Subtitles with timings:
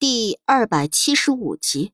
[0.00, 1.92] 第二百七十五集，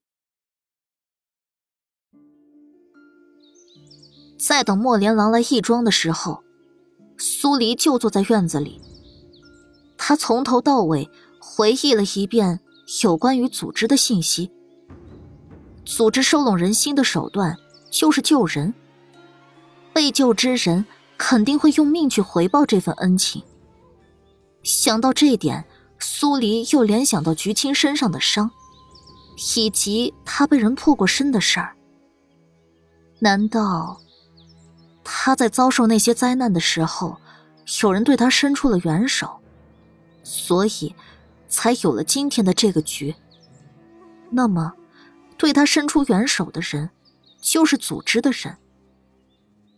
[4.39, 6.45] 在等莫连郎来义庄的时候，
[7.19, 8.81] 苏黎就坐在院子里。
[9.99, 12.61] 他从头到尾回忆了一遍
[13.03, 14.53] 有关于组织的信息。
[15.85, 17.57] 组织收拢人心的手段
[17.91, 18.73] 就是救人，
[19.93, 20.87] 被救之人
[21.19, 23.43] 肯定会用命去回报这份恩情。
[24.63, 25.65] 想到这点。
[25.99, 28.51] 苏黎又联想到菊青身上的伤，
[29.57, 31.75] 以及他被人破过身的事儿。
[33.19, 34.01] 难道
[35.03, 37.19] 他在遭受那些灾难的时候，
[37.83, 39.41] 有人对他伸出了援手，
[40.23, 40.95] 所以
[41.49, 43.15] 才有了今天的这个局？
[44.31, 44.75] 那么，
[45.37, 46.91] 对他伸出援手的人，
[47.41, 48.59] 就是组织的人。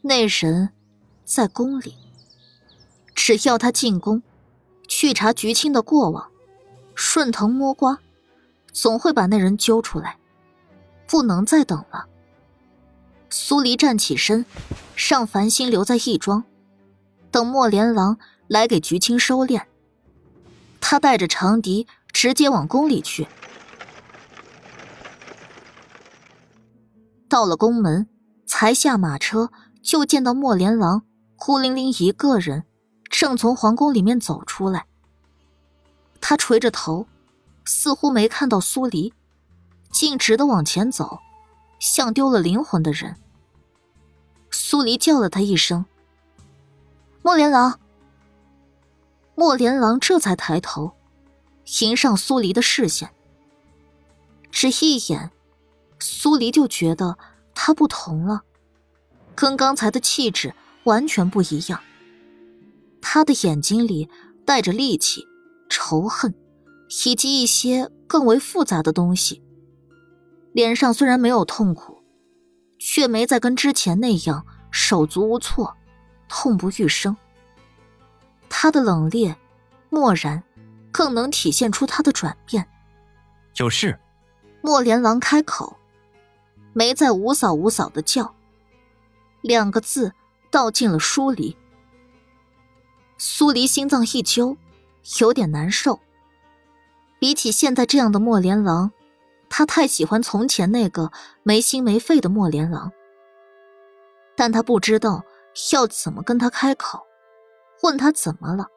[0.03, 0.71] 那人
[1.25, 1.95] 在宫里，
[3.15, 4.23] 只要他进宫。
[4.89, 6.31] 去查菊青的过往，
[6.97, 8.01] 顺藤摸瓜，
[8.73, 10.19] 总会把那人揪出来。
[11.07, 12.07] 不能再等了。
[13.31, 14.45] 苏黎站起身，
[14.95, 16.45] 让繁星留在义庄，
[17.31, 19.63] 等莫连郎来给菊青收敛。
[20.81, 23.27] 他带着长笛直接往宫里去。
[27.29, 28.07] 到了宫门，
[28.47, 29.51] 才下马车，
[29.83, 31.05] 就见到莫连郎
[31.37, 32.65] 孤零零一个人。
[33.11, 34.87] 正从皇宫里面走出来，
[36.21, 37.07] 他垂着头，
[37.65, 39.13] 似乎没看到苏黎，
[39.91, 41.19] 径直的往前走，
[41.79, 43.17] 像丢了灵魂的人。
[44.51, 45.85] 苏黎叫了他一声
[47.23, 47.81] ：“莫连郎。”
[49.35, 50.93] 莫连郎这才抬头，
[51.81, 53.11] 迎上苏黎的视线。
[54.51, 55.31] 只一眼，
[56.01, 57.17] 苏黎就觉得
[57.55, 58.43] 他不同了，
[59.35, 61.81] 跟刚才的气质完全不一样。
[63.01, 64.09] 他的眼睛里
[64.45, 65.27] 带着戾气、
[65.69, 66.35] 仇恨，
[67.07, 69.43] 以及一些更为复杂的东西。
[70.53, 72.03] 脸上虽然没有痛苦，
[72.79, 75.77] 却没再跟之前那样手足无措、
[76.29, 77.17] 痛不欲生。
[78.49, 79.37] 他的冷冽、
[79.91, 80.43] 漠然，
[80.91, 82.67] 更能体现出他的转变。
[83.57, 83.99] 有事。
[84.61, 85.77] 莫连郎开口，
[86.73, 88.35] 没再无嫂无嫂的叫，
[89.41, 90.13] 两个字
[90.51, 91.57] 道进了书里。
[93.21, 94.57] 苏黎心脏一揪，
[95.21, 95.99] 有点难受。
[97.19, 98.93] 比起现在这样的莫连郎，
[99.51, 101.11] 他太喜欢从前那个
[101.43, 102.93] 没心没肺的莫连郎。
[104.37, 105.25] 但他不知道
[105.73, 107.05] 要怎么跟他开口，
[107.83, 108.69] 问他怎么了，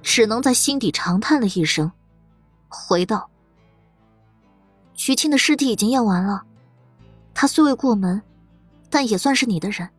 [0.00, 1.90] 只能在心底长叹了一声，
[2.68, 3.28] 回道
[4.94, 6.44] ：“徐青的尸体已经验完了，
[7.34, 8.22] 他虽未过门，
[8.88, 9.90] 但也算是你的人。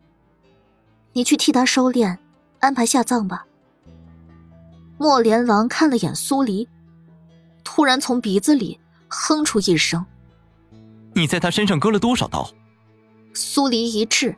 [1.12, 2.18] 你去替他收敛。”
[2.60, 3.46] 安排下葬吧。
[4.98, 6.68] 莫连郎看了眼苏黎，
[7.64, 10.06] 突然从鼻子里哼出一声
[11.16, 12.50] ：“你在他身上割了多少刀？”
[13.34, 14.36] 苏黎一滞，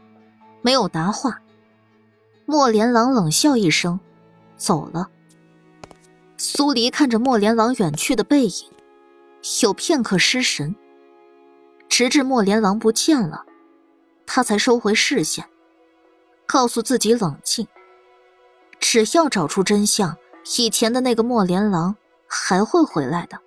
[0.61, 1.41] 没有答话。
[2.45, 3.99] 莫连郎冷笑一声，
[4.55, 5.09] 走了。
[6.37, 8.69] 苏黎看着莫连郎远去的背影，
[9.63, 10.75] 有片刻失神，
[11.87, 13.45] 直至莫连郎不见了，
[14.25, 15.45] 他才收回视线，
[16.45, 17.67] 告诉自己冷静。
[18.81, 20.17] 只要找出真相，
[20.57, 21.95] 以前的那个莫连郎
[22.27, 23.39] 还会回来的。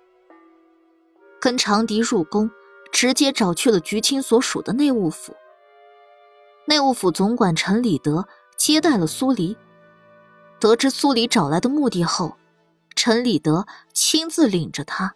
[1.39, 2.49] 跟长笛入宫，
[2.91, 5.35] 直接找去了菊青所属的内务府。
[6.65, 9.55] 内务府总管陈礼德接待了苏黎，
[10.59, 12.35] 得知苏黎找来的目的后，
[12.95, 15.13] 陈礼德亲自领着他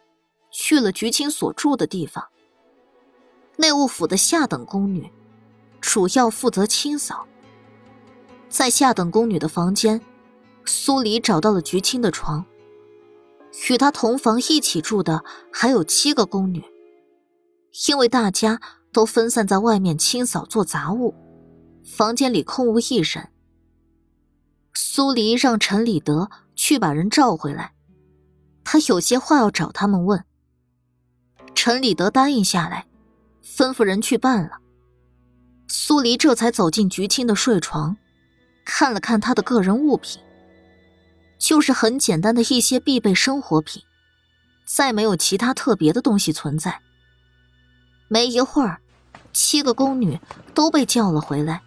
[0.51, 2.27] 去了菊青所住的地方。
[3.55, 5.11] 内务府的下等宫女，
[5.81, 7.25] 主要负责清扫。
[8.47, 9.99] 在下等宫女的房间，
[10.65, 12.45] 苏黎找到了菊青的床。
[13.69, 16.63] 与她同房一起住的还有七个宫女，
[17.87, 18.59] 因为大家
[18.93, 21.15] 都分散在外面清扫做杂物，
[21.83, 23.29] 房间里空无一人。
[24.73, 27.73] 苏黎让陈礼德去把人召回来，
[28.63, 30.23] 他有些话要找他们问。
[31.55, 32.87] 陈礼德答应下来，
[33.43, 34.59] 吩咐人去办了。
[35.67, 37.97] 苏黎这才走进菊青的睡床。
[38.63, 40.21] 看了看他的个人物品，
[41.39, 43.81] 就是很简单的一些必备生活品，
[44.65, 46.81] 再没有其他特别的东西存在。
[48.09, 48.81] 没一会儿，
[49.31, 50.19] 七个宫女
[50.53, 51.61] 都被叫了回来，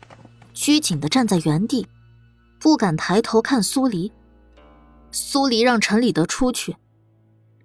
[0.52, 1.88] 拘谨的站在原地，
[2.60, 4.12] 不敢抬头看苏黎。
[5.10, 6.76] 苏黎让陈礼德出去，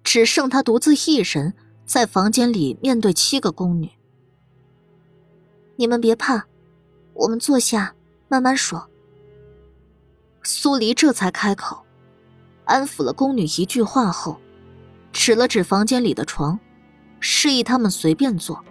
[0.02, 3.90] 只剩他独自一人在房间里面对七个宫女。
[5.76, 6.46] 你们别怕，
[7.14, 7.94] 我们坐下
[8.28, 8.88] 慢慢说。
[10.42, 11.84] 苏黎这才开口，
[12.68, 14.38] 安抚了宫女一句话后，
[15.10, 16.60] 指了指房间里的床，
[17.18, 18.62] 示意他们随便坐。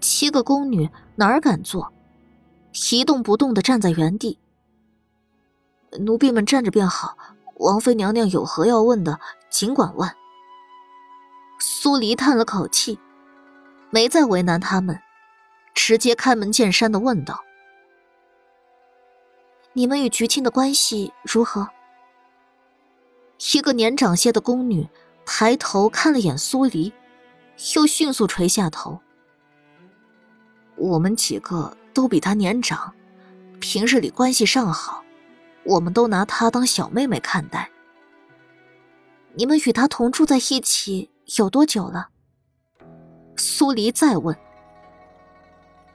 [0.00, 1.92] 七个宫女哪儿敢坐，
[2.90, 4.38] 一动不动的站在原地。
[6.00, 7.18] 奴婢们站着便好，
[7.56, 9.20] 王妃娘娘有何要问的，
[9.50, 10.10] 尽管问。
[11.60, 12.98] 苏黎叹了口气，
[13.90, 14.98] 没再为难他们，
[15.74, 17.44] 直接开门见山的问道
[19.74, 21.68] ：“你们与菊青的关系如何？”
[23.38, 24.88] 一个年长些的宫女
[25.24, 26.92] 抬头看了眼苏黎，
[27.74, 29.00] 又迅速垂下头。
[30.76, 32.94] 我们几个都比她年长，
[33.60, 35.04] 平日里关系尚好，
[35.64, 37.70] 我们都拿她当小妹妹看待。
[39.34, 41.10] 你们与她同住在一起？
[41.36, 42.08] 有多久了？
[43.36, 44.36] 苏黎再问。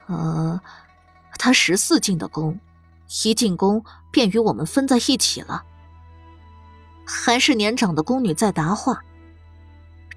[0.05, 0.61] 呃，
[1.39, 2.59] 他十四进的宫，
[3.25, 5.65] 一进宫便与我们分在一起了。
[7.05, 9.03] 还是年长的宫女在答话。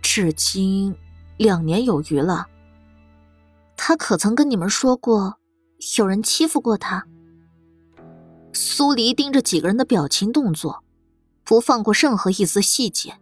[0.02, 0.96] 至今
[1.36, 2.46] 两年有余了。
[3.76, 5.38] 他可曾跟你们说过，
[5.98, 7.06] 有人欺负过他？
[8.52, 10.82] 苏黎盯着几个人的表情动作，
[11.44, 13.18] 不放过任何一丝细节。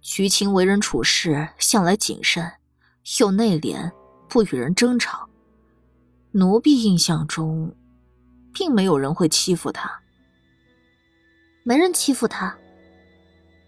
[0.00, 2.50] 徐青为人处事向来谨慎，
[3.20, 3.92] 又内敛，
[4.28, 5.28] 不与人争吵。
[6.32, 7.74] 奴婢印象中，
[8.52, 10.00] 并没有人会欺负他。
[11.70, 12.58] 没人欺负他。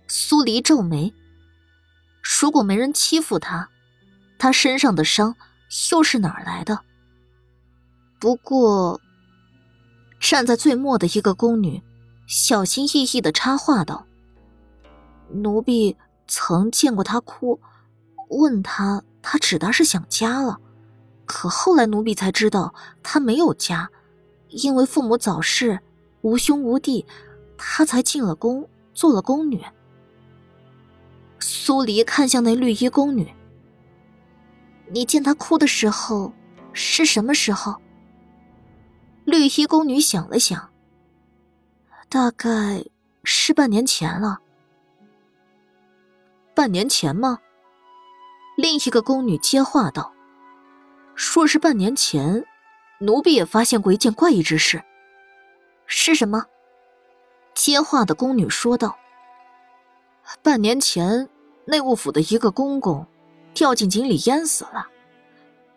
[0.08, 1.14] 苏黎皱眉。
[2.40, 3.69] 如果没人欺负他，
[4.40, 5.37] 他身上的伤
[5.93, 6.81] 又是哪儿来的？
[8.19, 9.00] 不过，
[10.19, 11.81] 站在最末的一个宫女，
[12.26, 14.04] 小心翼翼的插话道
[15.31, 15.96] ：“奴婢。”
[16.26, 17.60] 曾见过他哭，
[18.31, 20.58] 问他，他指的是想家了。
[21.26, 23.90] 可后来奴婢才知道，他没有家，
[24.49, 25.78] 因为父母早逝，
[26.22, 27.06] 无兄无弟，
[27.64, 29.64] 他才进了宫，做了宫女。
[31.38, 33.32] 苏黎看向那绿衣宫女
[34.93, 36.32] ：“你见他哭的时候，
[36.73, 37.76] 是什么时候？”
[39.25, 40.70] 绿衣宫女想了想，
[42.09, 42.85] 大概
[43.23, 44.41] 是半年前了。
[46.55, 47.38] 半年前吗？
[48.56, 50.12] 另一个宫女接话道
[51.14, 52.44] ：“说是半年前，
[52.99, 54.82] 奴婢也发现过一件怪异之事。
[55.87, 56.44] 是什么？”
[57.54, 58.96] 接话的宫女说道
[60.43, 61.28] ：“半年前，
[61.66, 63.06] 内务府的一个公公
[63.54, 64.88] 掉进井里淹死了。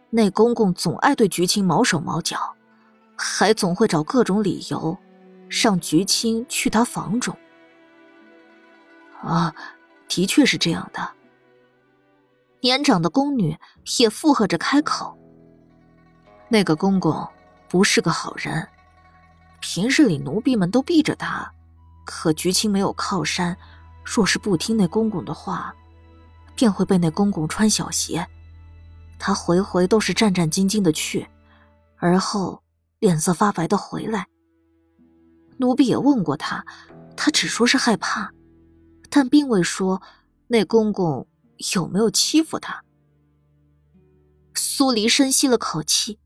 [0.09, 2.55] 那公公总爱对菊青毛手毛脚，
[3.15, 4.97] 还总会找各种理由
[5.49, 7.35] 让菊青去他房中。”
[9.21, 9.53] 啊。
[10.07, 11.11] 的确是这样的。
[12.61, 13.57] 年长的宫女
[13.99, 15.17] 也附和着开口
[16.47, 17.27] ：“那个公公
[17.67, 18.65] 不是个好人，
[19.59, 21.51] 平日里奴婢们都避着他，
[22.05, 23.57] 可菊青没有靠山，
[24.03, 25.75] 若是不听那公公的话，
[26.55, 28.25] 便会被那公公穿小鞋。
[29.19, 31.27] 他回回都是战战兢兢的去，
[31.97, 32.61] 而后
[32.99, 34.27] 脸色发白的回来。
[35.57, 36.65] 奴婢也问过他，
[37.17, 38.31] 他只说是害怕。”
[39.09, 40.01] 但并未说
[40.47, 41.25] 那公公
[41.73, 42.83] 有没有欺负他。
[44.53, 46.19] 苏黎深吸了口气，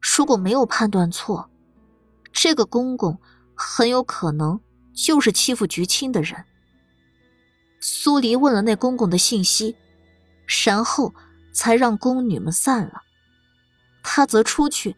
[0.00, 1.50] 如果没有判断错，
[2.32, 3.20] 这个公公
[3.54, 4.58] 很有可能
[4.94, 6.44] 就是欺负菊青的人。
[7.80, 9.76] 苏黎问了那公公的信息，
[10.64, 11.14] 然后
[11.52, 13.02] 才让宫女们散了。
[14.02, 14.96] 他则出去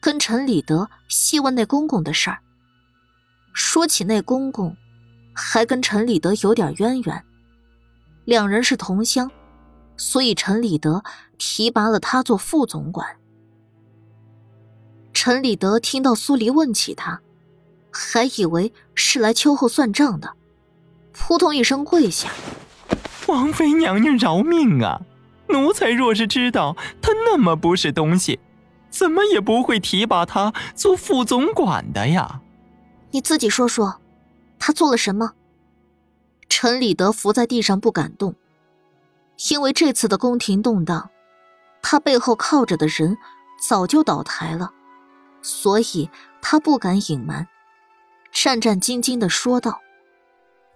[0.00, 2.40] 跟陈礼德细问那公公的事儿。
[3.52, 4.76] 说起那公公。
[5.36, 7.24] 还跟陈礼德有点渊源，
[8.24, 9.28] 两人是同乡，
[9.96, 11.02] 所以陈礼德
[11.38, 13.16] 提拔了他做副总管。
[15.12, 17.20] 陈礼德听到苏黎问起他，
[17.96, 20.34] 还以为是来秋后算账的，
[21.12, 22.28] 扑通一声跪下
[23.28, 25.00] ：“王妃娘娘饶命啊！
[25.48, 28.40] 奴才若是知道他那么不是东西，
[28.90, 32.40] 怎么也不会提拔他做副总管的呀。”
[33.12, 34.00] 你自己说说。
[34.58, 35.32] 他做了什么？
[36.48, 38.34] 陈礼德伏在地上不敢动，
[39.50, 41.10] 因为这次的宫廷动荡，
[41.82, 43.18] 他背后靠着的人
[43.68, 44.72] 早就倒台了，
[45.42, 46.08] 所以
[46.40, 47.46] 他不敢隐瞒，
[48.34, 49.80] 战战兢兢的说道：“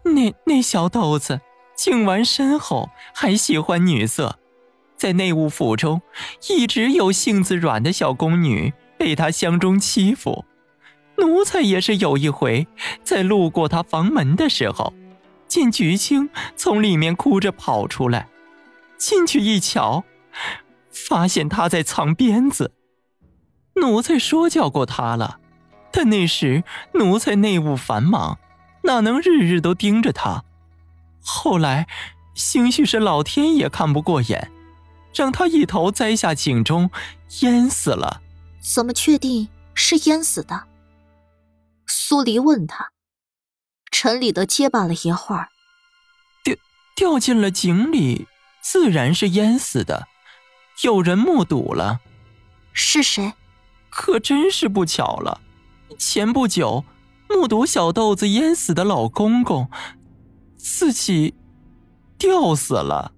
[0.04, 1.40] 那那小豆子，
[1.76, 4.38] 净完身后还喜欢女色，
[4.96, 6.00] 在内务府中
[6.48, 10.44] 一直有性子软的小宫女被他相中欺负。”
[11.18, 12.68] 奴才也是有一回，
[13.02, 14.94] 在路过他房门的时候，
[15.48, 18.28] 见菊青从里面哭着跑出来，
[18.96, 20.04] 进去一瞧，
[20.92, 22.72] 发现他在藏鞭子。
[23.74, 25.40] 奴才说教过他了，
[25.90, 26.64] 但那时
[26.94, 28.38] 奴才内务繁忙，
[28.82, 30.44] 哪能日日都盯着他？
[31.20, 31.86] 后来，
[32.34, 34.50] 兴许是老天也看不过眼，
[35.14, 36.90] 让他一头栽下井中，
[37.40, 38.22] 淹死了。
[38.60, 40.64] 怎么确定是淹死的？
[41.86, 42.90] 苏黎问他。
[43.90, 45.48] 陈礼德结巴了一会儿，
[46.44, 46.54] 掉
[46.94, 48.28] 掉进了井里，
[48.60, 50.06] 自然是淹死的。
[50.82, 52.00] 有人目睹了，
[52.72, 53.32] 是谁？
[53.90, 55.40] 可真是不巧了，
[55.96, 56.84] 前不久
[57.28, 59.68] 目睹小豆子淹死的老公公，
[60.56, 61.34] 自己
[62.18, 63.12] 吊死了。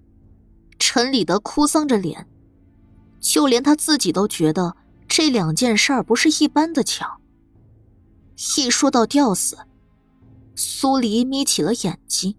[0.79, 2.27] 陈礼德哭丧着脸，
[3.19, 4.75] 就连他自己都觉得
[5.07, 7.19] 这两件事儿不是一般的巧。
[8.57, 9.57] 一说到吊死，
[10.55, 12.35] 苏黎眯起了眼睛。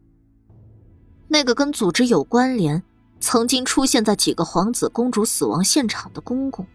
[1.29, 2.83] 那个跟组织有关联。
[3.25, 6.67] 曾经出现在几个皇子公主死亡现场的公公，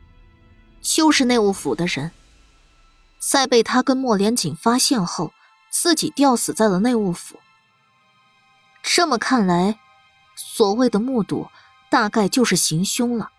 [0.80, 2.10] 就是内务府的人，
[3.20, 5.34] 在被他跟莫连锦发现后，
[5.70, 7.40] 自己吊死在了内务府。
[8.82, 9.80] 这么看来，
[10.36, 11.48] 所谓的目睹，
[11.90, 13.32] 大概就是行凶了。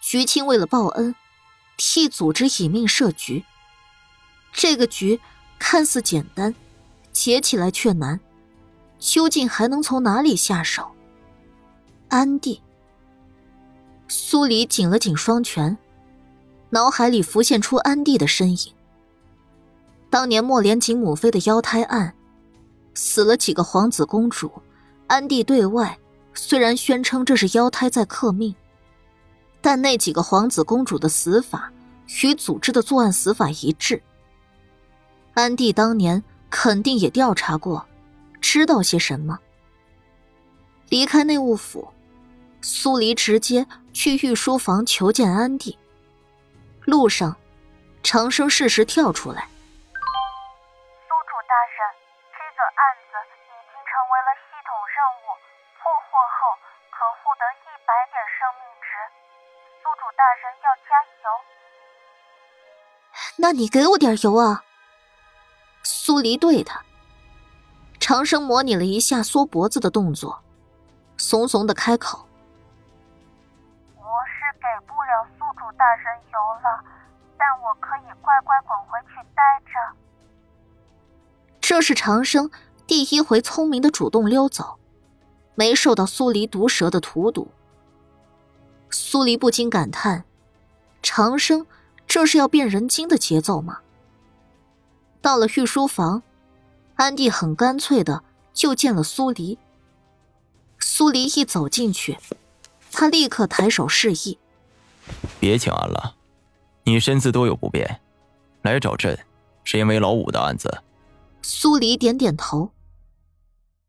[0.00, 1.14] 徐青为了报恩，
[1.76, 3.44] 替组织以命设局。
[4.52, 5.20] 这个局
[5.58, 6.54] 看似简单，
[7.12, 8.20] 解起来却难，
[8.98, 10.94] 究竟还能从哪里下手？
[12.08, 12.62] 安帝，
[14.08, 15.76] 苏黎紧了紧双拳，
[16.74, 18.58] 脑海里浮现出安帝的身影。
[20.10, 22.12] 当年莫连锦母妃的妖胎案，
[22.94, 24.50] 死了几个皇子公主，
[25.06, 25.96] 安帝对外
[26.34, 28.52] 虽然宣称这是妖胎在克命，
[29.60, 31.72] 但那几个皇子公主的死法
[32.24, 34.02] 与组织的作案死法一致。
[35.34, 37.86] 安帝当年肯定也调查过，
[38.40, 39.38] 知道些什么。
[40.88, 41.86] 离开内务府。
[42.66, 45.78] 苏黎直接去御书房求见安帝。
[46.84, 47.36] 路上，
[48.02, 49.48] 长生适时跳出来
[49.96, 51.76] ：“宿主大人，
[52.36, 55.32] 这个案子已经成为了系统任务，
[55.80, 56.36] 破获后
[56.92, 58.86] 可获得一百点生命值。
[59.80, 60.92] 宿主大人要加
[61.24, 61.26] 油。”
[63.40, 64.62] 那你给我点油啊！
[65.82, 66.82] 苏黎对他。
[67.98, 70.42] 长生模拟了一下缩脖子的动作，
[71.16, 72.28] 怂怂的开口。
[74.04, 76.84] 我是给不了宿主大人油了，
[77.38, 79.96] 但我可以乖乖滚回去待着。
[81.58, 82.50] 这是长生
[82.86, 84.78] 第一回聪明的主动溜走，
[85.54, 87.48] 没受到苏黎毒蛇的荼毒。
[88.90, 90.24] 苏黎不禁感叹：
[91.02, 91.66] 长生
[92.06, 93.78] 这是要变人精的节奏吗？
[95.22, 96.22] 到了御书房，
[96.96, 99.58] 安帝很干脆的就见了苏黎。
[100.78, 102.18] 苏黎一走进去，
[102.94, 104.38] 他立刻抬手示意。
[105.38, 106.16] 别请安了，
[106.84, 108.00] 你身子多有不便，
[108.62, 109.18] 来找朕
[109.64, 110.82] 是因为老五的案子。
[111.42, 112.70] 苏黎点点头。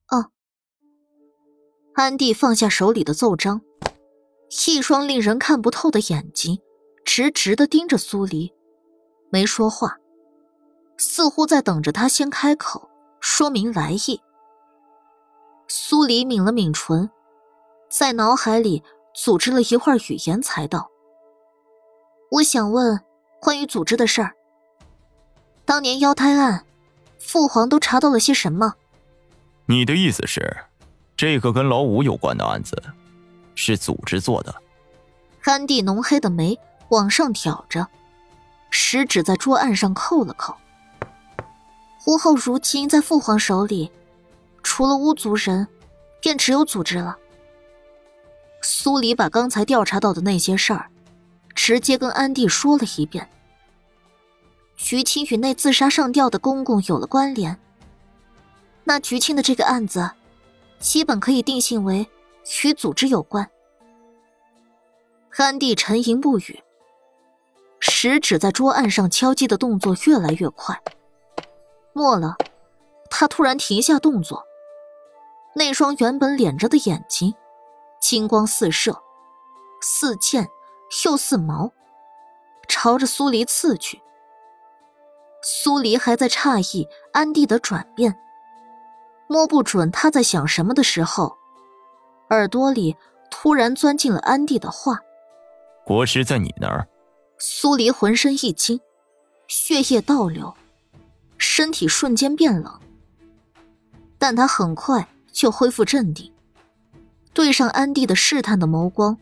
[0.10, 0.32] 哦。
[1.94, 3.62] 安帝放下手里的奏章，
[4.68, 6.60] 一双令人看不透的眼睛
[7.06, 8.54] 直直的盯着苏黎，
[9.30, 9.98] 没说话，
[10.98, 12.90] 似乎在等着他先开口
[13.22, 14.20] 说明来意。
[15.68, 17.10] 苏黎抿了抿唇，
[17.90, 18.84] 在脑海里
[19.16, 20.92] 组织了一会儿语言，才道。
[22.30, 23.00] 我想问
[23.40, 24.36] 关于组织的事儿。
[25.64, 26.66] 当年妖胎案，
[27.18, 28.76] 父皇都查到了些什么？
[29.68, 30.58] 你的意思是，
[31.16, 32.76] 这个跟老五有关的案子，
[33.56, 34.54] 是组织做的？
[35.44, 37.88] 安帝浓黑的眉往上挑着，
[38.70, 40.56] 食指在桌案上扣了扣。
[42.00, 43.92] 胡后如今在父皇手里，
[44.62, 45.68] 除了巫族人，
[46.22, 47.18] 便只有组织了。
[48.66, 50.90] 苏黎把刚才调查到的那些事儿。
[51.54, 53.30] 直接跟安迪说了一遍，
[54.76, 57.58] 菊青与那自杀上吊的公公有了关联，
[58.84, 60.12] 那菊青的这个案子，
[60.80, 62.06] 基本可以定性为
[62.66, 63.50] 与组织有关。
[65.38, 66.62] 安迪沉吟不语，
[67.80, 70.78] 食指在桌案上敲击的动作越来越快，
[71.94, 72.36] 末了，
[73.10, 74.44] 他突然停下动作，
[75.56, 77.34] 那双原本敛着的眼睛，
[78.08, 79.02] 金光四射，
[79.82, 80.48] 似剑。
[81.04, 81.72] 又似矛，
[82.68, 84.00] 朝着苏黎刺去。
[85.42, 88.16] 苏黎还在诧异安帝的转变，
[89.28, 91.36] 摸不准他在想什么的时候，
[92.30, 92.96] 耳朵里
[93.32, 95.00] 突然钻进了安帝的话
[95.84, 96.88] ：“国师在你那儿。”
[97.40, 98.80] 苏黎浑身一惊，
[99.48, 100.54] 血液倒流，
[101.40, 102.80] 身体瞬间变冷，
[104.20, 106.32] 但他很快就恢复镇定，
[107.36, 109.18] 对上安帝的试探的眸光。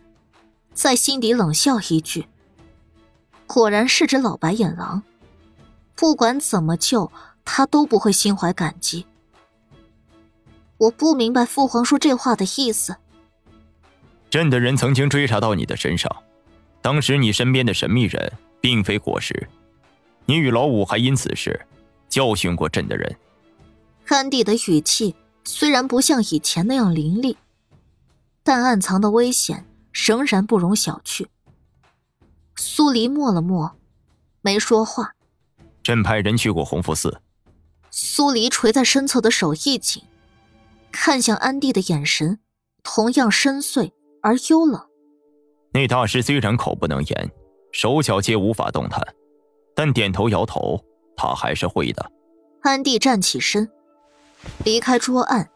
[0.73, 2.27] 在心底冷笑一句
[3.45, 5.03] ：“果然是只老白眼狼，
[5.95, 7.11] 不管怎么救
[7.43, 9.05] 他都不会心怀感激。”
[10.77, 12.95] 我不明白父皇说这话的意思。
[14.29, 16.15] 朕的人曾经追查到你的身上，
[16.81, 19.47] 当时你身边的神秘人并非果实，
[20.25, 21.65] 你与老五还因此事
[22.09, 23.15] 教训过朕的人。
[24.07, 27.37] 安帝的语气虽然不像以前那样凌厉，
[28.43, 31.25] 但暗藏的危险仍然不容小觑。
[32.55, 33.75] 苏黎默了默，
[34.41, 35.13] 没说话。
[35.81, 37.21] 朕派人去过弘福寺。
[37.89, 40.03] 苏黎垂在身侧的手一紧，
[40.91, 42.39] 看向安帝的眼神
[42.83, 44.81] 同样深邃而幽冷。
[45.73, 47.31] 那大师虽然口不能言，
[47.71, 49.01] 手脚皆无法动弹，
[49.75, 50.83] 但点头摇头，
[51.15, 52.11] 他还是会的。
[52.61, 53.69] 安帝站起身，
[54.63, 55.49] 离开桌案，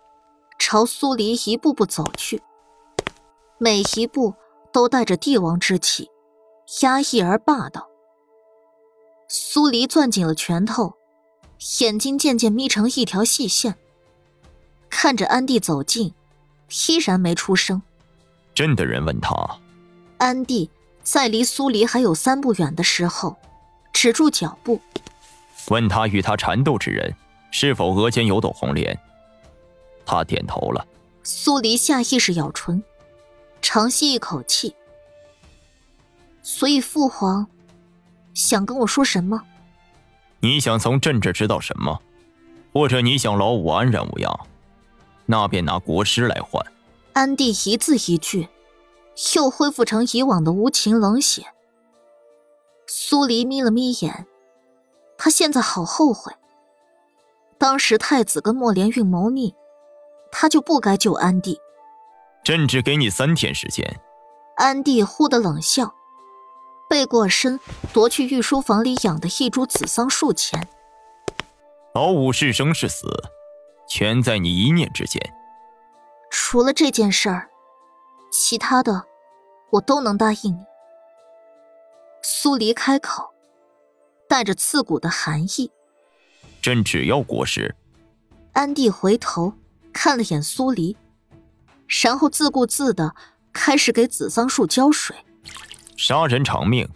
[0.60, 2.42] 朝苏黎一步步走去，
[3.58, 4.34] 每一步
[4.72, 6.10] 都带着帝王之气。
[6.82, 7.88] 压抑而霸道。
[9.30, 10.96] 苏黎攥紧了拳头，
[11.80, 13.76] 眼睛渐渐眯成一条细线，
[14.90, 16.14] 看着安帝走近，
[16.88, 17.82] 依然没出声。
[18.54, 19.34] 朕的人问他，
[20.18, 20.70] 安帝
[21.04, 23.38] 在离苏黎还有三步远的时候，
[23.94, 24.82] 止住脚步，
[25.70, 27.16] 问他与他缠斗之人
[27.50, 28.98] 是否额间有朵红莲。
[30.06, 30.86] 他点头了。
[31.24, 32.84] 苏黎下意识咬唇，
[33.62, 34.76] 长吸一口气。
[36.42, 37.48] 所以父皇
[38.34, 39.44] 想跟我说什么？
[40.40, 42.02] 你想从朕这知道什么？
[42.72, 44.40] 或者你想老五安然无恙？
[45.26, 46.66] 那便拿国师来换。
[47.14, 48.48] 安帝一字一句，
[49.36, 51.48] 又恢复成以往的无情冷血。
[52.86, 54.26] 苏黎眯了眯眼，
[55.18, 56.32] 他现在好后悔。
[57.58, 59.56] 当时太子跟莫连运谋逆，
[60.32, 61.60] 他就不该救安帝。
[62.48, 64.00] 朕只给你三天时间。
[64.56, 65.94] 安帝忽的冷笑。
[66.90, 67.60] 背过身，
[67.92, 70.66] 夺去御书房里养的一株紫桑树钱。
[71.94, 73.06] 老五是生是死，
[73.90, 75.22] 全在你一念之间。
[76.30, 77.50] 除了这件事儿，
[78.32, 79.04] 其他的
[79.72, 80.64] 我都能答应你。
[82.24, 83.34] 苏黎开口，
[84.30, 85.70] 带着刺骨的寒意。
[86.62, 87.76] 朕只要国师。
[88.54, 89.52] 安帝回头
[89.92, 90.96] 看了眼苏黎，
[91.88, 93.16] 然后自顾自的
[93.54, 95.16] 开始给紫桑树浇水。
[95.96, 96.88] 杀人偿命，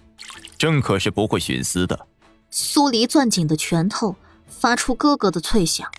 [0.58, 2.08] 朕可是不会徇私的。
[2.50, 4.16] 苏黎攥紧的拳头
[4.48, 5.90] 发出咯咯的脆响，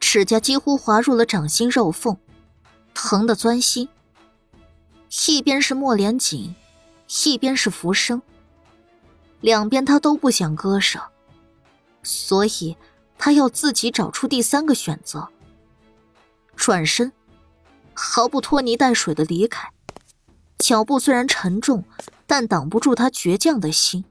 [0.00, 2.16] 指甲几乎划入了掌心肉缝，
[2.94, 3.88] 疼得钻心。
[5.28, 6.56] 一边是莫连锦，
[7.26, 8.22] 一边是浮生，
[9.40, 11.00] 两边他都不想割舍，
[12.02, 12.76] 所以
[13.16, 15.28] 他要自己找出第三个选择。
[16.56, 17.12] 转身，
[17.94, 19.70] 毫不拖泥带水的离开。
[20.58, 21.84] 脚步虽然沉重，
[22.26, 24.04] 但挡不住他倔强的心。